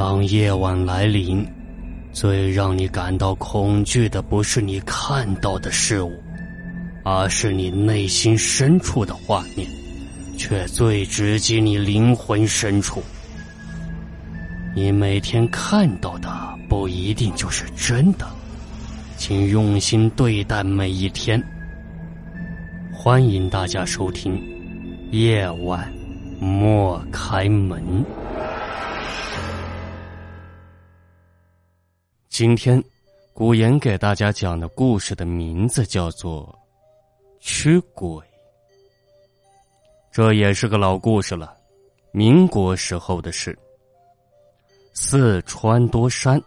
[0.00, 1.46] 当夜晚来临，
[2.10, 6.18] 最让你感到恐惧的不是你看到的事物，
[7.04, 9.68] 而是你内心深处的画面，
[10.38, 13.02] 却最直击你灵魂深处。
[14.74, 16.30] 你每天看到的
[16.66, 18.26] 不一定就是真的，
[19.18, 21.38] 请用心对待每一天。
[22.90, 24.32] 欢迎大家收听
[25.10, 25.92] 《夜晚
[26.40, 27.82] 莫开门》。
[32.40, 32.82] 今天，
[33.34, 36.46] 古言给大家讲的故事的名字叫做
[37.38, 38.08] 《驱鬼》。
[40.10, 41.54] 这也是个老故事了，
[42.12, 43.54] 民国时候的事。
[44.94, 46.42] 四川多山，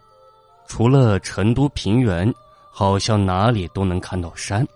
[0.66, 2.34] 除了成都平原，
[2.72, 4.66] 好像哪里都能看到山。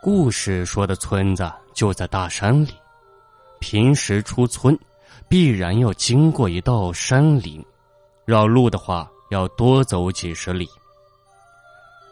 [0.00, 2.72] 故事说的村子就在大山里，
[3.58, 4.78] 平时出村
[5.28, 7.60] 必然要经过一道山岭，
[8.24, 9.10] 绕路的话。
[9.32, 10.68] 要多走几十里。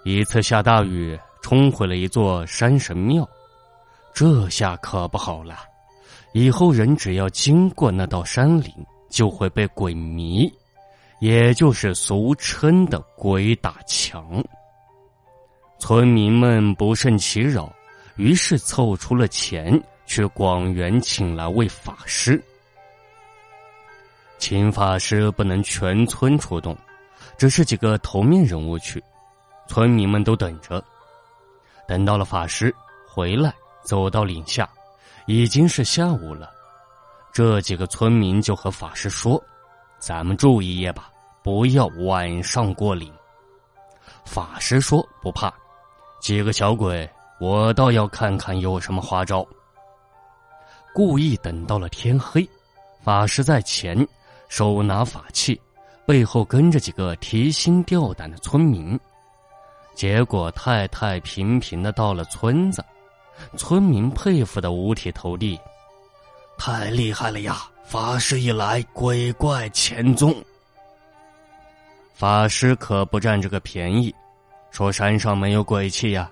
[0.04, 3.28] 一次下大雨，冲毁了一座山神庙，
[4.14, 5.58] 这下可不好了。
[6.32, 8.72] 以后人只要经过那道山岭，
[9.10, 10.50] 就会被鬼迷，
[11.20, 14.42] 也就是俗称的鬼打墙。
[15.78, 17.70] 村民们不胜其扰，
[18.16, 22.42] 于是凑出了钱去广元请来位法师。
[24.38, 26.74] 请法师不能全村出动。
[27.41, 29.02] 只是几个头面人物去，
[29.66, 30.84] 村民们都等着。
[31.88, 32.70] 等到了法师
[33.08, 33.50] 回来，
[33.83, 34.69] 走到岭下，
[35.24, 36.50] 已经是下午了。
[37.33, 39.42] 这几个村民就和法师说
[39.98, 41.11] ：“咱们住一夜吧，
[41.42, 43.11] 不要晚上过岭。”
[44.22, 45.50] 法师说：“不怕，
[46.20, 47.08] 几个小鬼，
[47.41, 49.42] 我倒要看看有什么花招。”
[50.92, 52.46] 故意等到了天黑，
[53.02, 54.06] 法师在前，
[54.50, 55.58] 手拿法器。
[56.11, 58.98] 背后跟着几个提心吊胆的村民，
[59.94, 62.84] 结果太太平平的到了村子，
[63.57, 65.57] 村民佩服的五体投地，
[66.58, 67.62] 太厉害了呀！
[67.84, 70.34] 法师一来，鬼怪潜踪。
[72.13, 74.13] 法师可不占这个便宜，
[74.73, 76.29] 说山上没有鬼气呀？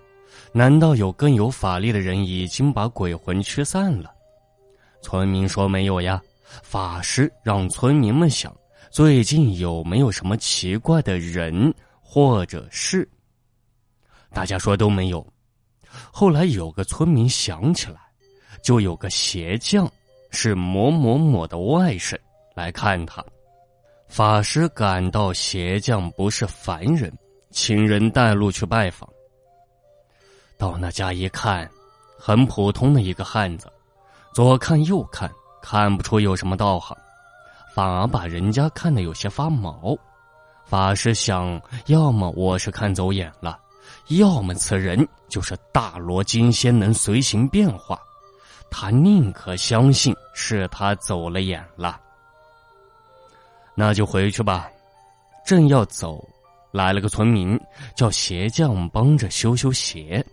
[0.50, 4.10] 难道有更有法力的人已经把鬼魂驱散了？
[5.02, 6.20] 村民说没有呀。
[6.64, 8.52] 法师让村民们想。
[8.91, 13.09] 最近有没有什么奇怪的人或者事？
[14.32, 15.26] 大家说都没有。
[16.10, 18.00] 后来有个村民想起来，
[18.62, 19.91] 就有个鞋匠，
[20.31, 22.16] 是某某某的外甥
[22.54, 23.25] 来看他。
[24.09, 27.12] 法师感到鞋匠不是凡人，
[27.50, 29.09] 请人带路去拜访。
[30.56, 31.70] 到那家一看，
[32.19, 33.70] 很普通的一个汉子，
[34.34, 35.31] 左看右看，
[35.62, 36.97] 看不出有什么道行。
[37.78, 39.96] 反而把人家看得有些发毛，
[40.66, 43.56] 法师想：要么我是看走眼了，
[44.08, 47.96] 要么此人就是大罗金仙，能随形变化。
[48.68, 52.00] 他宁可相信是他走了眼了。
[53.76, 54.68] 那就回去吧。
[55.46, 56.28] 正要走，
[56.72, 57.56] 来了个村民，
[57.94, 60.26] 叫鞋匠帮着修修鞋。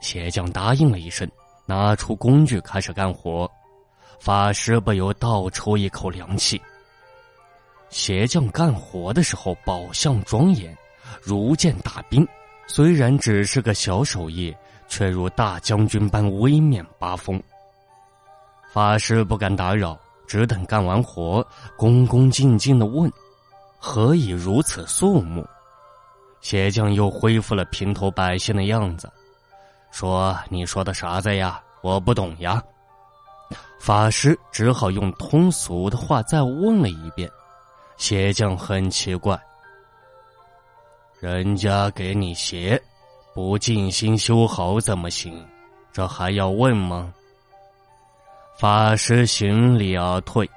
[0.00, 1.30] 鞋匠答应了一声，
[1.66, 3.46] 拿出工具开始干活。
[4.24, 6.62] 法师不由倒抽一口凉气。
[7.90, 10.78] 鞋匠干活的时候，宝相庄严，
[11.20, 12.24] 如见大兵。
[12.68, 14.54] 虽然只是个小手艺，
[14.86, 17.42] 却如大将军般威面八风。
[18.72, 21.44] 法师不敢打扰，只等干完活，
[21.76, 23.12] 恭恭敬敬的问
[23.76, 25.44] ：“何以如此肃穆？”
[26.40, 29.10] 鞋匠又恢复了平头百姓的样子，
[29.90, 31.60] 说：“你说的啥子呀？
[31.80, 32.62] 我不懂呀。”
[33.78, 37.30] 法师只好用通俗的话再问了一遍。
[37.96, 39.40] 鞋匠很奇怪，
[41.20, 42.80] 人家给你鞋，
[43.34, 45.44] 不尽心修好怎么行？
[45.92, 47.12] 这还要问吗？
[48.56, 50.48] 法师行礼而退，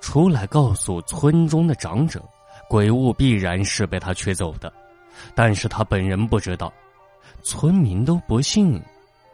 [0.00, 2.22] 出来告诉村中的长者，
[2.68, 4.72] 鬼物必然是被他驱走的，
[5.34, 6.72] 但是他本人不知道，
[7.42, 8.80] 村民都不信。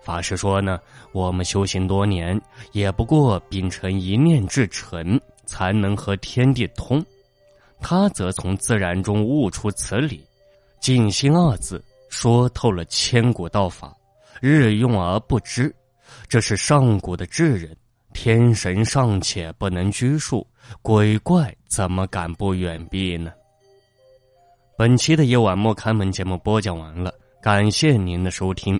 [0.02, 0.80] 法师说呢，
[1.12, 2.40] 我们修行多年，
[2.72, 7.04] 也不过秉承一念至诚，才能和天地通。
[7.80, 10.24] 他则从自然中悟出此理，
[10.80, 13.94] 静心二字说透了千古道法，
[14.40, 15.74] 日用而不知，
[16.28, 17.76] 这是上古的智人。
[18.12, 20.44] 天神尚且不能拘束，
[20.82, 23.32] 鬼怪怎么敢不远避呢？
[24.78, 27.12] 本期的夜晚莫开门节目播讲完了，
[27.42, 28.79] 感谢您的收听。